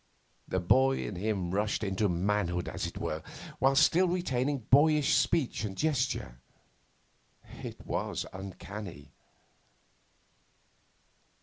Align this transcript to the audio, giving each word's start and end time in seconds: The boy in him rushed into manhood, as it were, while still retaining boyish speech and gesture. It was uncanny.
The 0.47 0.59
boy 0.59 1.03
in 1.05 1.15
him 1.15 1.51
rushed 1.51 1.83
into 1.83 2.09
manhood, 2.09 2.67
as 2.67 2.87
it 2.87 2.97
were, 2.97 3.21
while 3.59 3.75
still 3.75 4.07
retaining 4.07 4.65
boyish 4.71 5.13
speech 5.13 5.63
and 5.63 5.77
gesture. 5.77 6.39
It 7.61 7.85
was 7.85 8.25
uncanny. 8.33 9.11